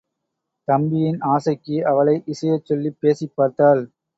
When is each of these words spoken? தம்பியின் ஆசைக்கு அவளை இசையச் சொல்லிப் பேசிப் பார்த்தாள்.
தம்பியின் 0.67 1.19
ஆசைக்கு 1.29 1.85
அவளை 1.85 2.23
இசையச் 2.25 2.65
சொல்லிப் 2.65 2.99
பேசிப் 2.99 3.35
பார்த்தாள். 3.35 3.83